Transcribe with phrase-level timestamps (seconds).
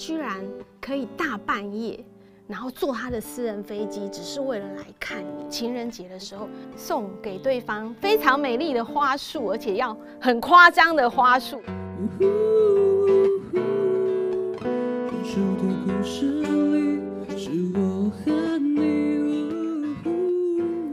[0.00, 0.42] 居然
[0.80, 2.02] 可以大半夜，
[2.48, 5.46] 然后坐他的私人飞机，只是为了来看你。
[5.50, 11.60] 情人节的时候送给对方非常美丽的花束，而且要很夸张的花束。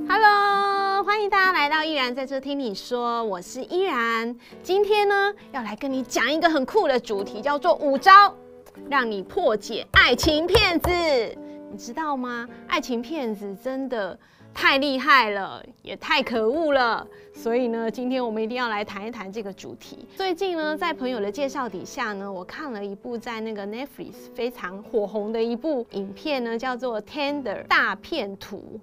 [0.10, 4.36] Hello，欢迎大家来到依然在这听你说，我是依然。
[4.62, 8.36] 今天呢，要来跟你讲一个很酷的主题，叫做五招
[8.90, 10.90] 让你破解爱情骗子。
[11.70, 12.48] 你知道吗？
[12.68, 14.18] 爱情骗子真的
[14.54, 17.06] 太厉害了，也太可恶了。
[17.34, 20.08] 所以呢，今天我们一定要来谈一谈这个主题。
[20.16, 28.80] 最近呢，在朋友的介绍底下呢，我看了一部在那个 Netflix 非常火红的一部影片呢，叫做《Tender 大片图》。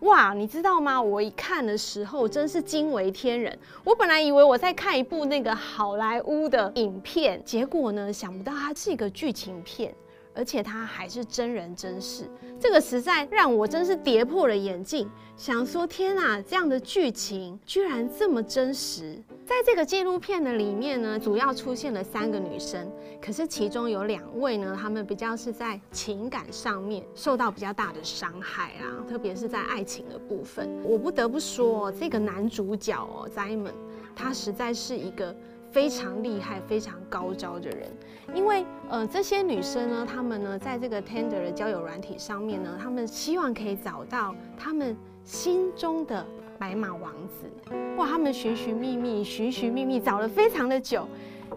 [0.00, 1.00] 哇，你知道吗？
[1.00, 3.58] 我一看的时候真是惊为天人。
[3.82, 9.94] 我本来以为我在看一部那个好莱坞的影片，结果呢，想不到它是一个剧情片。
[10.36, 12.28] 而且他还是真人真事，
[12.60, 19.18] 这个实在让我真是跌破了眼镜，想说天哪，这样的剧情居然这么真实。
[19.46, 22.86] 在这个纪录片的里面呢，主要出现了三个女生，
[23.20, 30.68] 可是其中有两位呢，她们比较是在情感上面受到比较大的伤害啊，特别是在爱情的部分。
[30.84, 33.72] 我不得不说，这个男主角哦，Simon，
[34.14, 35.34] 他实在是一个。
[35.70, 37.88] 非常厉害、非常高招的人，
[38.34, 46.24] 因为呃，这些女生呢，她们呢，在这个 Tinder 的交友软体上面呢，她们希望可以找到她们心中的
[46.58, 47.74] 白马王子。
[47.96, 51.06] 哇，她们寻寻觅觅、寻寻觅觅，找了非常的久，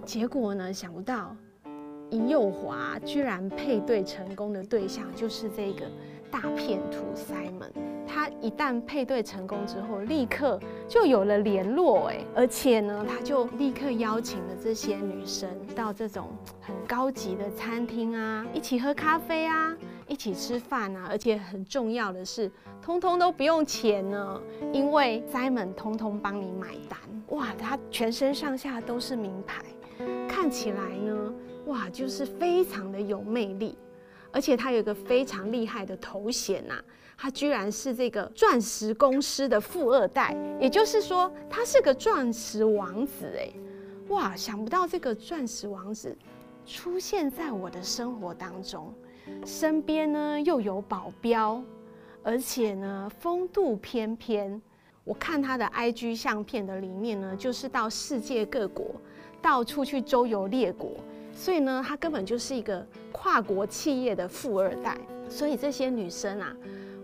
[0.06, 1.36] 结果呢，想不到
[2.10, 5.86] 一右滑，居然配对成功的对象就是这个
[6.30, 7.89] 大骗徒 Simon。
[8.12, 16.30] 他一旦配对成功之后，立刻就有了联络，哎，而且呢，他就立刻邀请了这些女生到这种
[16.60, 22.52] 很高级的餐厅啊，一起喝咖啡啊，一起吃饭啊，而且很重要的是，
[22.82, 24.42] 通通都不用钱呢，
[24.74, 26.98] 因为 Simon 通通帮你买单。
[27.28, 29.64] 哇，他全身上下都是名牌，
[30.28, 31.34] 看起来呢，
[31.68, 33.78] 哇，就是非常的有魅力，
[34.32, 36.74] 而且他有一个非常厉害的头衔呐。
[37.22, 43.52] 他居然是这个钻石公司的富二代，也就是说，他是个钻石王子哎！
[44.08, 46.18] 哇，想不到这个钻石王子
[46.66, 48.94] 出现在我的生活当中，
[49.46, 51.62] 身边呢又有保镖，
[52.24, 54.62] 而且呢风度翩翩。
[55.04, 58.86] 我看他的 IG 相片的里面呢，就是到世界各国
[59.42, 60.92] 到处去周游列国，
[61.34, 64.98] 所以呢，他根本就是一个跨国企业的富二代。
[65.28, 66.56] 所以这些女生啊。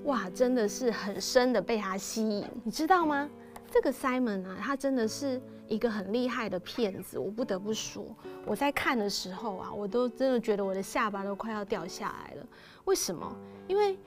[0.05, 3.29] 哇，真的是很深的被他吸引，你知道吗？
[3.71, 8.05] 这个 Simon 啊，他真的是一个很厉害的骗子，我不得不说，
[8.45, 12.47] 我在看的时候啊，我都真的觉得我的下巴都快要掉下来了。
[12.85, 13.35] 为什么？
[13.67, 13.97] 因为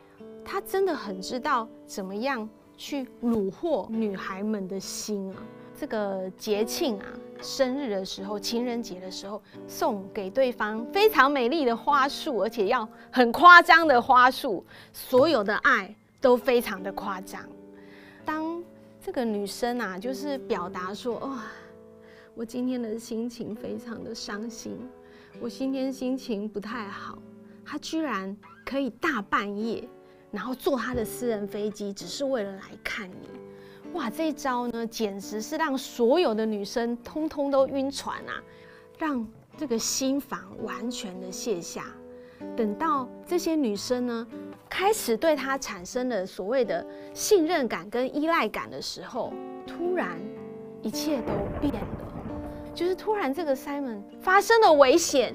[0.44, 5.42] 他真的很知道怎么样去虏获女孩们的心啊。
[5.78, 7.06] 这个节庆啊，
[7.40, 17.40] 生日的时候，情人节的时候，送给对方非常美丽的花束，而且要很夸张的花束，所有的爱都非常的夸张。
[18.24, 18.60] 当
[19.00, 21.44] 这个女生啊，就是表达说，哇、
[22.34, 24.76] 我今天的心情非常的伤心，
[25.40, 27.16] 我今天心情不太好，
[27.64, 29.88] 她居然可以大半夜，
[30.32, 33.28] 然后坐她的私人飞机，只是为了来看你。
[33.98, 38.40] 哇，这一招呢，简直是让所有的女生通通都晕船啊，
[38.96, 39.26] 让
[39.56, 41.86] 这个心防完全的卸下。
[42.56, 44.26] 等到这些女生呢，
[44.68, 49.32] 开始对他产生了所谓的信任感跟依赖感的时候，
[49.66, 50.16] 突然
[50.80, 51.80] 一切都变了，
[52.72, 55.34] 就是突然这个 Simon 发生了危险，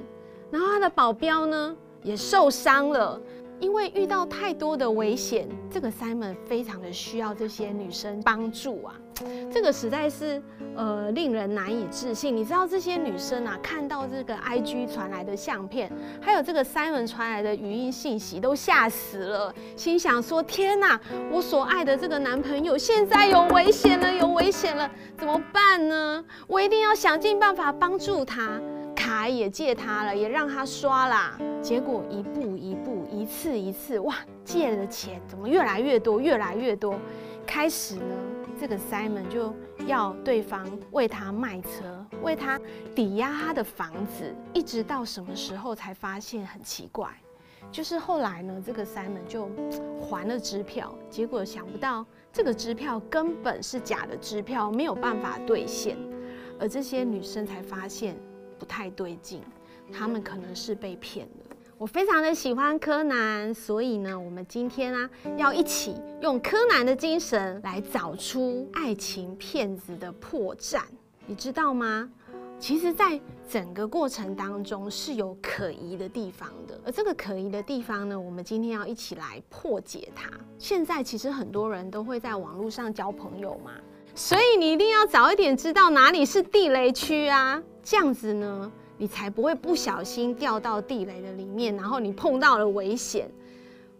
[0.50, 3.20] 然后他的保镖呢也受伤了。
[3.60, 8.94] 因为遇到太多的危险，这个 Simon 非常的需要这些女生帮助啊，
[9.52, 10.42] 这个实在是
[10.76, 12.36] 呃令人难以置信。
[12.36, 21.00] 你知道这些女生啊，看到这个 IG 传来的相片，还有这个 Simon 传来的语音信息，都吓死了，心想说：天哪，
[21.32, 26.24] 我所爱的这个男朋友现在有危险了，有危险了，怎么办呢？
[26.46, 28.60] 我一定要想尽办法帮助他。
[28.96, 31.36] 卡也借他了，也让他刷啦。
[31.60, 32.93] 结果一步一步，
[33.24, 37.00] 一次一次，哇，借的钱怎么越来越多，越来越多。
[37.46, 38.14] 开始呢，
[38.60, 39.50] 这个 Simon 就
[39.86, 42.60] 要对方为他卖车，为他
[42.94, 47.08] 抵押他的房子，一直到什么时候才发现很奇怪？
[47.72, 49.48] 就是后来呢，这个 Simon 就
[50.02, 55.96] 还了支票，结果想不到这个支票根本是假的支票，没有办法兑现，
[56.60, 58.14] 而这些女生才发现。
[58.56, 59.42] 不太对劲，
[59.92, 61.43] 他们可能是被骗了。
[61.84, 70.80] 我非常的喜欢柯南，所以呢，我们今天啊要一起用柯南的精神来找出爱情骗子的破绽，
[71.26, 72.08] 你知道吗？
[72.58, 80.30] 其实，在整个过程当中是有可疑的地方的，而这个可疑的地方呢，我们今天要一起来破解它。
[80.58, 83.72] 现在其实很多人都会在网络上交朋友嘛，
[84.14, 88.72] 所以你一定要早一点知道哪里是地雷区啊，这样子呢，
[89.04, 93.30] 你才不会不小心掉到地雷的里面，然后你碰到了危险，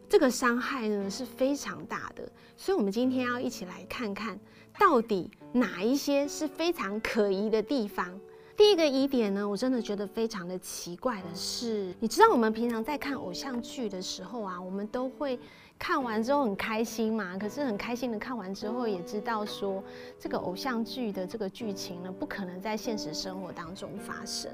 [0.08, 2.26] 这个伤害呢是非常大的。
[2.56, 4.40] 所以，我们今天要一起来看看
[4.78, 8.18] 到底哪一些是非常可疑的地方。
[8.56, 15.38] 第一个疑点呢，我真的觉得非常的奇怪的是，你知道我们平常在看偶像剧的时候啊，我们都会
[15.78, 17.36] 看完之后很开心嘛。
[17.36, 19.84] 可是很开心的看完之后，也知道说
[20.18, 24.50] 这个偶像剧的这个剧情呢，不可能在现实生活当中发生。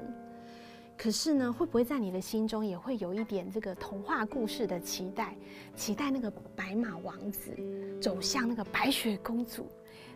[1.01, 5.35] 可是呢，会不会在你的心中也会有一点这个童话故事的期待？
[5.75, 7.49] 期待那个白马王子
[7.99, 9.65] 走向那个白雪公主，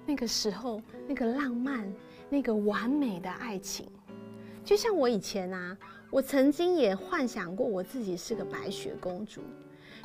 [0.05, 1.91] 那个时候那个浪漫。
[2.27, 3.87] 那个完美的爱情，
[4.63, 5.77] 就像我以前啊，
[6.09, 9.41] 我曾经也幻想过我自己是个白雪公主，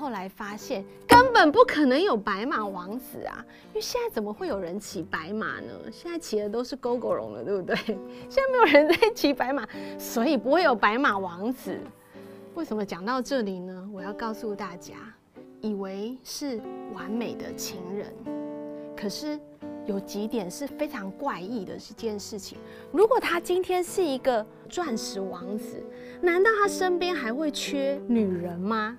[0.01, 5.73] 后来发现根本不可能有白马王子啊，因为现在怎么会有人骑白马呢？
[5.93, 7.77] 现在骑的都是 Gogoro 了，对不对？
[8.31, 9.69] 现在没有人在骑白马，
[9.99, 11.79] 所以不会有白马王子。
[12.55, 13.91] 为什么讲到这里呢？
[13.93, 14.95] 我要告诉大家，
[15.61, 16.59] 以为是
[16.95, 18.11] 完美的情人，
[18.97, 19.39] 可是。
[19.87, 22.59] 有几点是非常怪异的一件事情。
[22.93, 25.83] 如果他今天是一个钻石王子，
[26.21, 28.97] 难道他身边还会缺女人吗？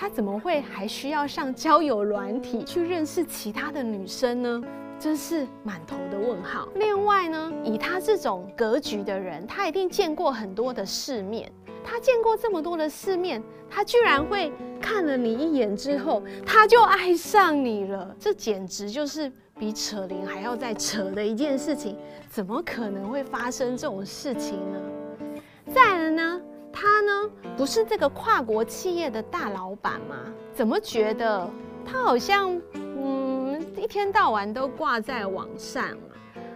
[0.00, 4.62] 他怎么会还需要上交友软体去认识其他的女生呢？
[4.96, 6.68] 真是满头的问号。
[6.76, 11.50] 另外呢，以他这种格局的人，他一定见过很多的世面。
[11.82, 18.14] 他见过这么多的世面，他居然会看了你一眼之后，他就爱上你了。
[18.20, 19.32] 这简直就是。
[19.58, 21.96] 比扯铃还要再扯的一件事情，
[22.30, 25.42] 怎么可能会发生这种事情呢？
[25.74, 26.40] 再来呢，
[26.80, 30.14] 他呢不是这个跨国企业的大老板吗？
[30.52, 31.50] 怎么觉得
[31.84, 35.88] 他好像嗯一天到晚都挂在网上，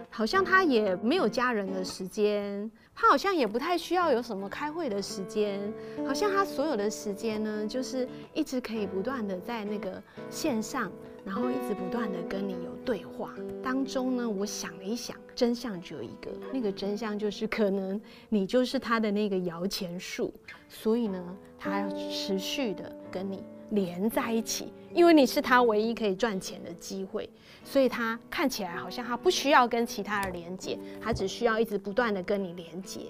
[0.09, 5.59] 好像他也没有家人的时间，他好像也不太需要有什么开会的时间，
[6.07, 10.89] 好像他所有的时间呢就是一直可以不断的在那个线上。
[11.25, 13.33] 然后一直不断的跟你有对话。
[13.63, 17.99] 当中呢，我想了一想，真相只有一个，那个真相就是可能
[18.29, 20.33] 你就是他的那个摇钱树，
[20.67, 27.29] 所以呢，他要持续的跟你连在一起，因为你是他唯一可以赚钱的机会，
[27.63, 33.01] 所以他看起来好像他不需要跟其他人连接，他只需要一直不断的跟你连接，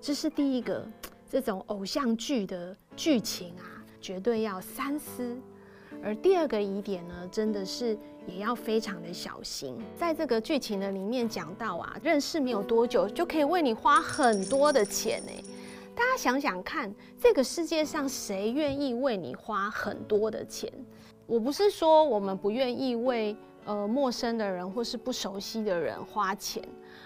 [0.00, 0.86] 这是第一个，
[1.30, 5.36] 这种偶像剧的剧情啊，绝对要三思。
[6.04, 7.96] 而第二个疑点呢，真的是
[8.26, 9.76] 也要非常的小心。
[9.96, 15.32] 在这个剧情的里面讲到啊，认识没有多久就可以为你花很多的钱呢。
[15.94, 20.70] 大家想想看，这个世界上谁愿意为你花很多的钱？
[21.26, 23.34] 我不是说我们不愿意为
[23.64, 26.62] 呃陌生的人或是不熟悉的人花钱，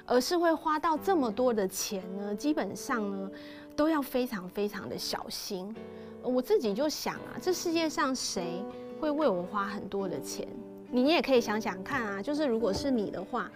[0.07, 3.31] 而是会花到这么多的钱呢，基本上呢
[3.77, 5.73] 都要非常非常的小心。
[6.21, 8.65] 我自己就想啊，这世界上谁？
[8.99, 10.47] 会为我花很多的钱，
[10.91, 13.51] 你也可以想想看啊，就是如果是你的话，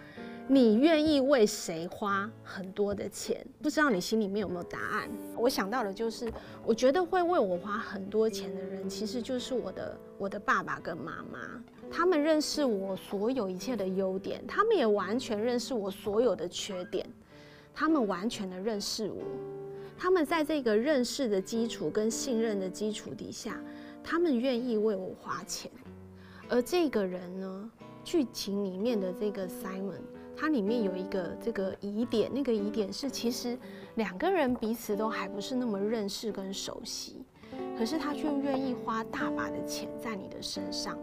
[0.47, 3.45] 你愿意为谁花很多的钱？
[3.61, 5.09] 不知道你心里面有没有答案？
[5.37, 6.31] 我想到的就是，
[6.65, 11.39] 我觉得会为我花很多钱的人，其实就是我的我的爸爸跟妈妈。
[11.91, 17.05] 他们认识我所有一切的优点，他们也完全认识我所有的缺点，
[17.73, 19.21] 他们完全的认识我，
[19.97, 23.59] 他们在这个认识的基础跟信任的基础底下。
[24.03, 25.71] 他们愿意为我花钱，
[26.49, 27.71] 而这个人呢，
[28.03, 30.01] 剧情里面的这个 Simon，
[30.35, 33.57] 他里面有一个这个疑点，那个疑点是其实
[33.95, 37.23] 两个人彼此都还不是那么认识跟熟悉，
[37.77, 40.99] 可是他却愿意花大把的钱在你的身上，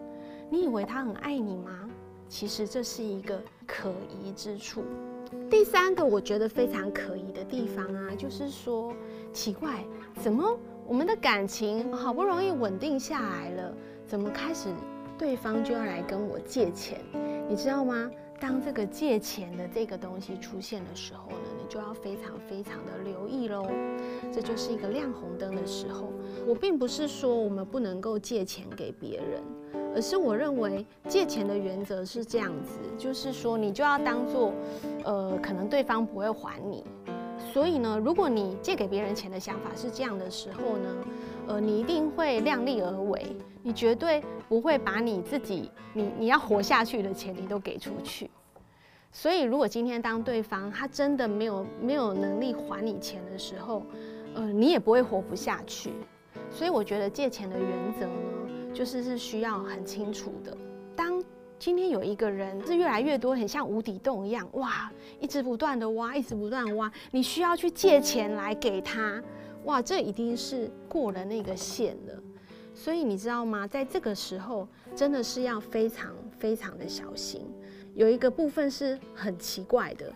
[0.50, 1.88] 你以为他很爱你吗？
[2.28, 3.92] 其实这是一个可
[4.22, 4.84] 疑之处。
[5.48, 8.92] 第三个我觉得非常可疑的地方啊，就是说
[9.32, 9.84] 奇怪，
[10.22, 10.58] 怎么？
[10.90, 13.72] 我们的感情好不容易稳定下来了，
[14.04, 14.70] 怎么开始
[15.16, 16.98] 对方就要来跟我借钱？
[17.48, 18.10] 你知道吗？
[18.40, 23.68] 当这个借钱的这个东西出现的时候呢，你就要非常非常的留意喽。
[24.32, 26.12] 这就是一个亮红灯的时候。
[26.44, 29.40] 我并不是说我们不能够借钱给别人，
[29.94, 34.52] 而是我认为借钱的原则是这样子，就是说你就要当做，
[35.04, 36.84] 呃，可能对方不会还你。
[37.52, 40.96] 所以呢，如果你借给别人钱的想法是这样的时候呢，
[41.48, 48.30] 呃，你一定会量力而为，你绝对不会把你自己你你要活下去的钱你都给出去。
[49.12, 53.82] 所以，如果今天当对方他真的没有没有能力还你钱的时候，
[54.34, 55.90] 呃，你也不会活不下去。
[56.48, 60.56] 所以，我觉得借钱的原则呢，就是是需要很清楚的。
[60.94, 61.20] 当
[61.60, 64.90] 今天有一个人是越来越多，很像无底洞一样，哇，
[65.20, 69.22] 一直不断的挖，一直不断挖，你需要去借钱来给他，
[69.64, 72.14] 哇，这一定是过了那个线了。
[72.72, 73.66] 所以你知道吗？
[73.66, 77.46] 在这个时候，真的是要非常非常的小心。
[77.94, 80.10] 有一个部分是很奇怪的，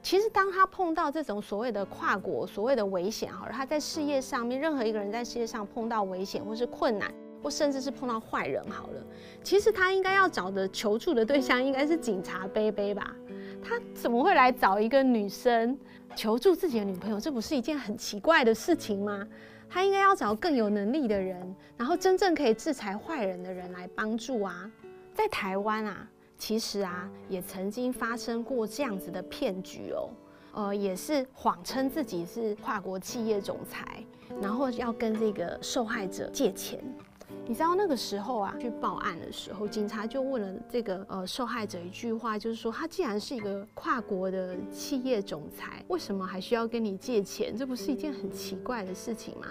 [0.00, 7.12] 其实当他碰到这种所谓的跨国所谓的危险，哈，他在事业上面，任何一个人在事业上碰到危险或是困难，
[7.42, 9.04] 或甚至是碰到坏人，好了，
[9.42, 13.14] 其实他应该要找的求助的对象应该是警察杯杯吧？
[13.62, 15.78] 他怎么会来找一个女生
[16.16, 17.20] 求助自己的女朋友？
[17.20, 19.26] 这不是一件很奇怪的事情吗？
[19.68, 24.70] 他应该要找更有能力的人，然后真正可以制裁坏人的人来帮助啊，
[25.14, 26.08] 在台湾啊。
[26.36, 30.08] 其实啊，也曾经发生过这样子的骗局哦，
[30.54, 34.02] 呃，也是谎称自己是跨国企业总裁，
[34.40, 36.82] 然后要跟这个受害者借钱。
[37.46, 47.56] 你知道那个时候啊，去报案的时候，警察就问了这个呃受害者一句话，就是说他既然是一个跨国的企业总裁，为什么还需要跟你借钱？
[47.56, 49.46] 这不是一件很奇怪的事情吗？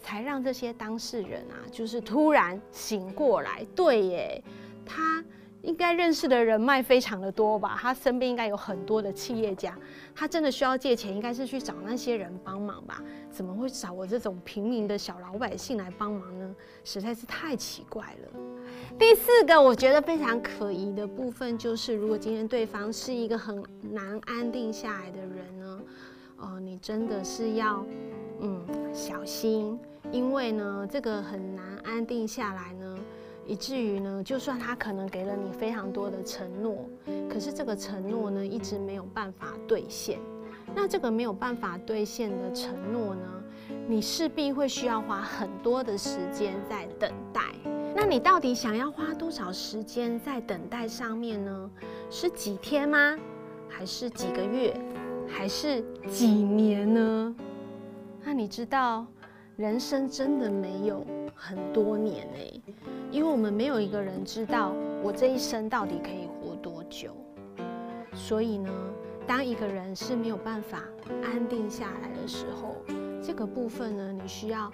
[0.00, 4.44] 才让这些当事人啊，就是突然醒过来，对耶，
[4.86, 5.24] 他。
[5.62, 7.78] 应该认识的人脉非常的多吧？
[7.80, 9.76] 他身边应该有很多的企业家，
[10.14, 13.02] 他真的需要借钱，应该是去找那些人帮忙吧？
[13.30, 16.54] 怎么会找我这种平民的小老百姓来帮忙呢？
[16.82, 18.40] 实在是太奇怪了。
[18.98, 25.80] 第四个我觉得非常可疑的部分就是，如果今天对方是一个很难安定下来的人呢，
[26.38, 27.84] 呃，你真的是要
[28.40, 28.64] 嗯
[28.94, 29.78] 小心，
[30.10, 32.98] 因为呢，这个很难安定下来呢。
[33.50, 36.88] 以至于呢，就算他可能给了你非常多的承诺，
[37.28, 40.20] 可是这个承诺呢，一直没有办法兑现。
[40.72, 43.42] 那这个没有办法兑现的承诺呢，
[43.88, 47.42] 你势必会需要花很多的时间在等待。
[47.92, 51.70] 那你到底想要花多少时间在等待上面呢？
[52.08, 53.18] 是几天吗？
[53.68, 54.72] 还是几个月？
[55.26, 57.34] 还是几年呢？
[58.22, 59.04] 那你知道，
[59.56, 61.04] 人生真的没有
[61.34, 62.62] 很多年欸。
[63.12, 67.10] 因为我们没有一个人知道我这一生到底可以活多久，
[68.14, 68.70] 所以呢，
[69.26, 70.84] 当一个人是没有办法
[71.24, 72.76] 安定下来的时候，
[73.20, 74.70] 这个部分呢，你需要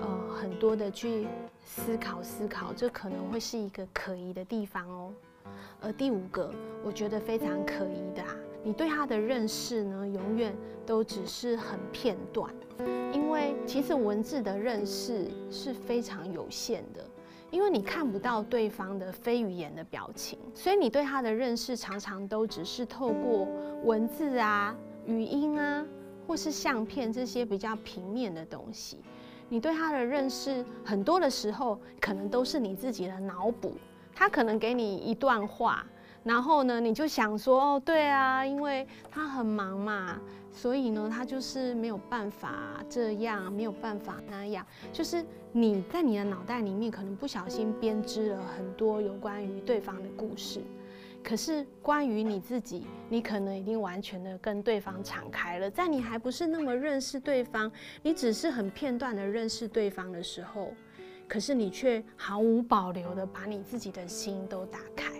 [0.00, 1.26] 呃很多的去
[1.62, 5.12] 思考思考，这可能会是一个可疑的地方哦。
[5.82, 6.50] 而第五个，
[6.82, 12.50] 我觉得非常可疑的啊，你对他的认识呢，永远都只是很片段，
[13.12, 17.04] 因为其实文字的认识是非常有限的。
[17.54, 23.46] 因为你看不到对方的非语言的表情，所以你对他的认识常常都只是透过
[23.84, 24.74] 文字啊、
[25.06, 25.86] 语音啊，
[26.26, 28.98] 或是相片这些比较平面的东西。
[29.48, 33.74] 你对他的认识很多的时候，可能都是你自己的脑补。
[34.12, 35.86] 他可能给你一段话，
[36.24, 44.64] 然后呢，你就想说：“哦，对啊，因为他很忙嘛。”所以呢，他就是没有办法这样，没有办法那样。
[44.92, 50.60] 就是你在你的脑袋里面可能不小心编织了很多有关于对方的故事，
[51.24, 55.68] 可是关于你自己，你可能已经完全的跟对方敞开了。
[55.68, 60.72] 在你还不是那么认识对方，你只是很片段的认识对方的时候，
[61.26, 65.13] 可是你却毫无保留的把你自己的心都打开。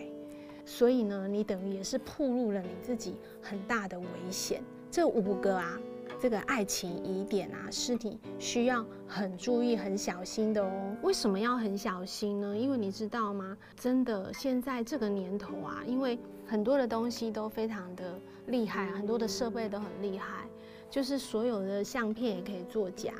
[0.75, 4.61] 所以呢，你等于也是暴露了你自己很大的危险。
[4.91, 5.79] 这五个啊，
[6.19, 10.97] 这个爱情疑点啊，是你需要很注意、很小心的哦。
[11.01, 12.59] 为什么要很小心呢？
[12.59, 13.57] 因为你知道吗？
[13.77, 20.49] 真的，现在这个年头啊，因为很多的东西都非常的厉害，很多的设备都很厉害，
[20.91, 23.15] 就是所有的相片也可以作假，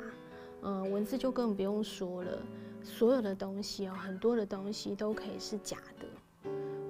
[0.63, 2.37] 嗯、文字就更不用说了。
[2.83, 6.05] 所有的东西哦，很多的东西都可以是假的，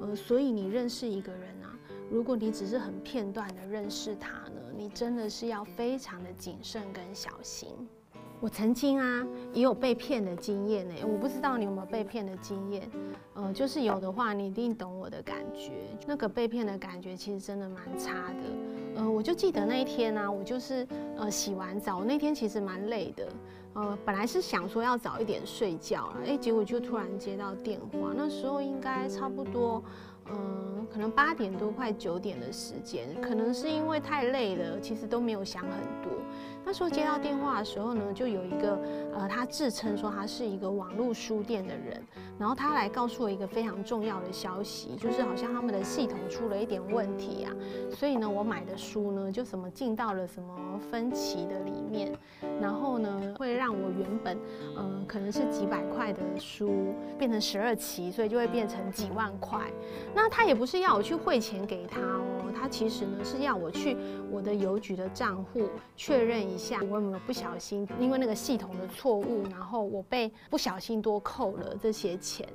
[0.06, 1.74] 呃，所以你认识一个人啊，
[2.12, 7.70] 如果你只是很片段的认识他呢，你真的是要非常的谨慎跟小心。
[8.42, 12.88] 我曾经啊也有被骗的经验呢，我不知道你有没有被骗的经验，
[13.34, 15.72] 呃，就是有的话你一定懂我的感觉。
[16.06, 18.98] 那个被骗的感觉其实真的蛮差的。
[18.98, 20.86] 呃，我就记得那一天呢，我就是
[21.18, 23.28] 呃洗完澡，那天其实蛮累的，
[23.74, 29.84] 呃，本来是想说要早一点睡觉了，哎，结果就突然接到电话，那时候应该差不多。
[30.28, 35.70] 嗯，可能八点多快九点的时间，可能是因为太累了，其实都没有想很
[36.02, 36.15] 多。
[36.66, 38.80] 那时候接到电话的时候呢，就有一个
[39.14, 42.04] 呃，他自称说他是一个网络书店的人，
[42.40, 47.54] 然后他来告诉我一个非常重要的消息，就是好像他们的系统出了一点问题啊，
[47.94, 52.12] 所以呢，我买的书呢就什么进到了什么分期的里面，
[52.60, 54.38] 然后呢会让我原本
[54.76, 59.62] 呃可能是几百块的书变成十二期，所以就会变成几万块。
[60.16, 63.96] 那他也不是要我去汇钱给他哦，他其实呢是要我去
[64.32, 72.48] 我的邮局的账户确认一下，我有没有不小心因为那个系统的错误，然后我被不小心多扣了这些钱，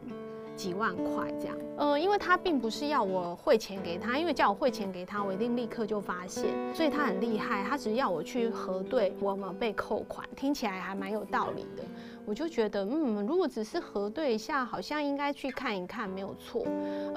[0.60, 1.56] 几万块这样。
[1.78, 11.82] 呃，因为他并不是要我汇钱给他，因为叫我汇钱给他，我一定立刻就发现，所以他很厉害，他只要我去核对我有没有被扣款，听起来还蛮有道理的。
[12.26, 16.66] 我就觉得，嗯，如果只是核对一下，好像应该去看一看，没有错。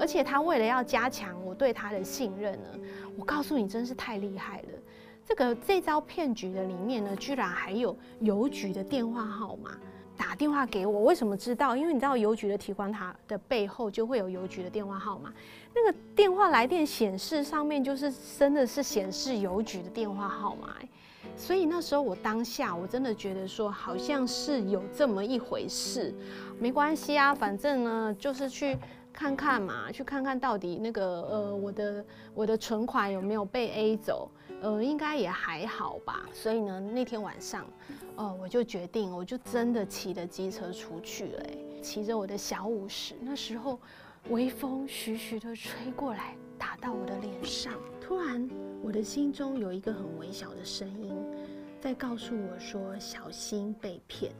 [0.00, 2.68] 而且他为了要加强我对他的信任呢，
[3.18, 4.68] 我告诉你，真是太厉害了。
[5.26, 9.72] 这个这招骗局的里面呢，居然还有邮局的电话号码，
[10.16, 11.04] 打电话给我。
[11.04, 11.76] 为什么知道？
[11.76, 15.32] 因为你知道邮局的提款卡的背后就会有邮局的电话号码，
[15.74, 20.74] 那个电话来电显示上面就是真的是显示邮局的电话号码。
[21.36, 26.14] 所以那时候我当下我真的觉得说，好像是有这么一回事。
[26.58, 28.78] 没关系啊，反正呢就是去。
[29.16, 32.04] 看看嘛，去看看到底那个呃，我的
[32.34, 34.28] 我的存款有没有被 A 走？
[34.60, 36.28] 呃，应该也还好吧。
[36.32, 37.66] 所以呢，那天晚上，
[38.16, 41.44] 呃，我就决定，我就真的骑着机车出去了，
[41.82, 43.14] 骑着我的小五十。
[43.20, 43.78] 那时候，
[44.30, 47.74] 微风徐徐的吹过来，打到我的脸上。
[48.00, 48.48] 突然，
[48.82, 51.14] 我的心中有一个很微小的声音，
[51.80, 54.32] 在告诉我说：“小心被骗。”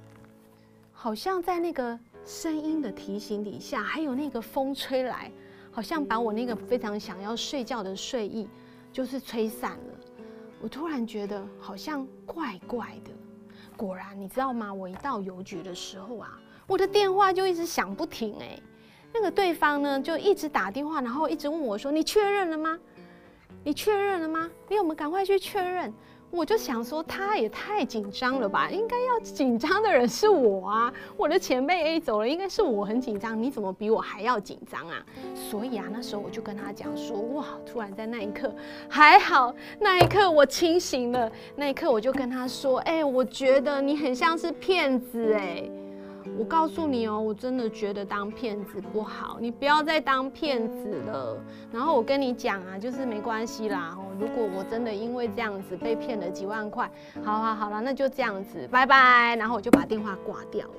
[0.92, 1.98] 好像在那个。
[2.26, 5.30] 声音的提醒底下，还有那个风吹来，
[5.70, 8.48] 好像把我那个非常想要睡觉的睡意，
[8.90, 9.93] 就是吹散了。
[10.64, 13.10] 我突然觉得好像怪怪的。
[13.76, 14.72] 果然，你知道吗？
[14.72, 18.58] 我一到邮局的时候啊，我的电话就一直响不停哎。
[19.12, 22.80] 那个对方呢，就一直打电话，然后一直问我说：“你确认了吗？
[23.62, 24.50] 你确认了吗？
[24.66, 25.92] 你有没有赶快去确认？”
[26.34, 28.68] 我就想说，他也太紧张了吧？
[28.68, 30.92] 应该要紧张的人是我啊！
[31.16, 33.40] 我的前辈 A 走了，应该是我很紧张。
[33.40, 35.00] 你怎么比我还要紧张啊？
[35.32, 37.44] 所以啊，那时候我就跟他讲说，哇！
[37.64, 38.52] 突然在那一刻，
[38.88, 41.30] 还好，那一刻我清醒了。
[41.54, 45.62] 那一刻我就跟他说，哎、我觉得你很像是骗子，哎。
[46.38, 51.36] 我告诉你哦，我真的觉得当骗子不好，你不要再当骗子了。
[51.70, 53.94] 然后我跟你讲啊，就是没关系啦。
[53.96, 56.90] 哦，如果我真的因为这样子被骗了几万块，
[57.22, 59.36] 好好好了，那就这样子，拜拜。
[59.36, 60.74] 然后我就把电话挂掉了。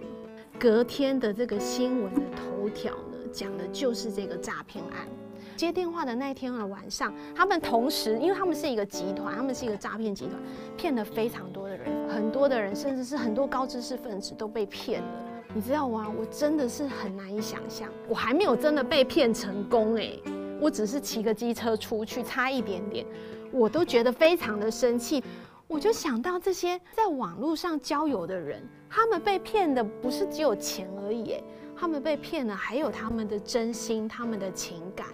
[0.59, 5.07] 隔天的这个新闻的头条呢，讲的就是这个诈骗案。
[5.55, 10.35] 接电话的那天的晚上，他们同时，因为他们是一个集团，他们是一个诈骗集团，
[10.75, 15.07] 骗了非常多的人，很多的人，甚至是很多高知识分子都被骗了。
[15.55, 16.11] 你知道吗？
[16.19, 20.11] 我真的是很难以想象，我还没有真的被骗成功哎，
[20.59, 23.05] 我只是骑个机车出去，差一点点，
[23.53, 25.23] 我都觉得非常的生气。
[25.65, 35.07] 我就想到这些在网络上交友的人，他们被骗的不是只有钱而已哎，他们被骗了还有他们的真心、他们的情感。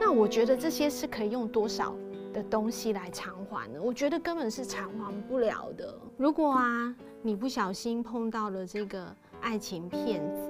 [0.00, 1.94] 那我觉得这些是可以用多少
[2.32, 3.78] 的东西来偿还呢？
[3.82, 5.94] 我觉得根本是偿还不了的。
[6.16, 9.14] 如果啊，你不小心碰到了这个。
[9.40, 10.42] 爱情骗子，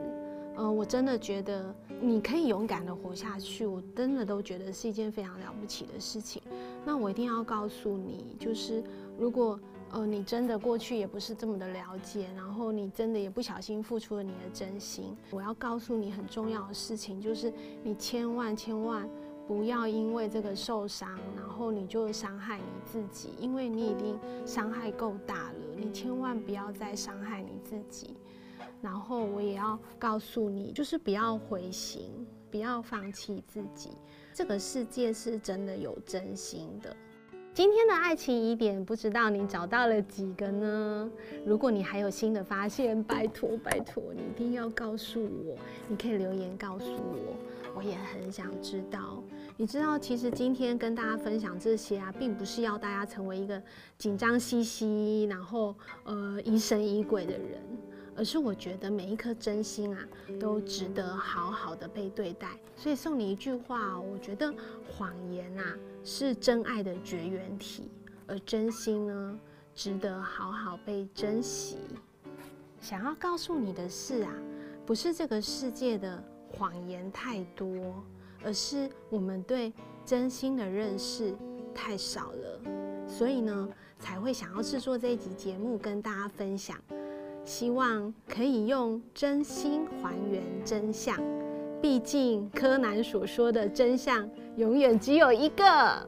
[0.57, 6.43] 呃，我真的觉得你可以勇敢的活下去，我真的都觉得是一件非常了不起的事情。
[6.85, 8.83] 那我一定要告诉你，就是
[9.19, 9.59] 如果
[9.91, 19.09] 呃你真的过去也不是这么的了解，然后你真的也不小心付出了你的真心，我要告诉你很重要的事情，就是你千万千万
[19.47, 28.17] 不要因为这个受伤，然后你就伤害你自己，因为你已经伤害够大了，你千万不要再伤害你自己。
[28.87, 32.09] 然后我也要告诉你，就是不要灰心，
[32.53, 33.91] 不要放弃自己。
[34.33, 36.95] 这个世界是真的有真心的。
[37.53, 41.11] 今天的爱情疑点，不知道你找到了几个呢？
[41.45, 45.57] 如果你还有新的发现，拜托拜托，你一定要告诉我。
[45.89, 47.37] 你可以留言告诉我，
[47.75, 49.21] 我也很想知道。
[49.57, 53.61] 你知道，其实今天跟大家分享这些啊，并不是要大家成为一个
[53.99, 57.61] 紧张兮兮，然后呃疑神疑鬼的人。
[58.17, 60.01] 而是我觉得每一颗真心啊，
[60.41, 62.49] 都值得好好的被对待。
[62.77, 64.53] 所以送你一句话，我觉得
[64.91, 67.91] 谎言啊是真爱的绝缘体，
[68.27, 69.39] 而真心呢，
[69.75, 71.77] 值得好好被珍惜。
[72.81, 74.33] 想要告诉你的是啊，
[74.85, 78.03] 不是这个世界的谎言太多，
[78.45, 79.73] 而是我们对
[80.05, 81.35] 真心的认识
[81.75, 82.61] 太少了，
[83.09, 86.79] 所以呢，才会想要制作这一集节目跟大家分享，
[87.47, 91.17] 希望可以用真心还原真相。
[91.81, 96.07] 毕竟柯南所说的真相永远只有一个。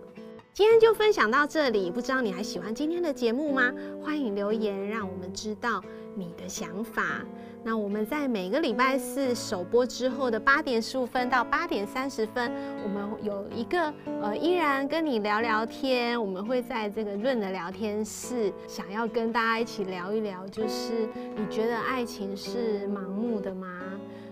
[0.52, 3.72] 今天就分享到这里，不知道你还喜欢今天的节目吗？
[4.02, 5.80] 欢迎留言，让我们知道
[6.18, 7.22] 你的想法。
[7.64, 12.50] 那我们在每个礼拜四首播之后的八点十五分到八点三十分，
[12.82, 16.20] 我们有一个呃依然跟你聊聊天。
[16.20, 23.68] 我们会在这个润的聊天室，想要跟大家一起聊一聊，就是你觉得爱情是盲目的吗？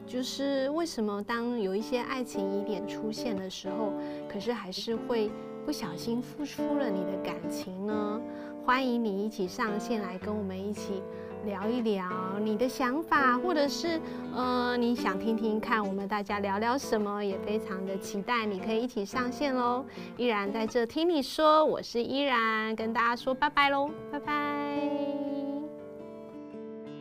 [0.06, 3.92] 就是为什么当有一些爱情疑点出现的时候，
[4.28, 5.30] 可是还是会。
[5.64, 8.20] 不小心付出了你的感情呢？
[8.64, 11.02] 欢迎你一起上线来跟我们一起
[11.44, 12.04] 聊一聊
[12.40, 14.00] 你的想法，或者是
[14.34, 19.84] 呃你想听听看我们大家聊聊什么，也非常的期待你可以一起上线喽。
[20.16, 24.32] 依然在这听你说，我是依然，跟大家说拜拜喽，拜拜。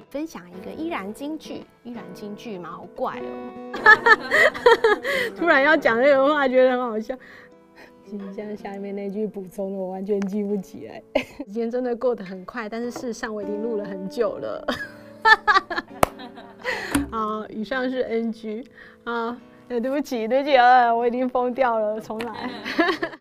[0.09, 3.73] 分享一个依然金句，依然金句嘛，好怪哦。
[5.35, 7.13] 突然要讲这个话，觉得很好笑。
[8.05, 11.01] 今天下面那句补充的，我完全记不起来。
[11.45, 14.67] 时间真的过得很快，但是事实上我已经录了很久了。
[17.11, 18.63] 好，以上是 NG
[19.05, 22.49] 啊，对不起，对不起啊，我已经疯掉了，重来。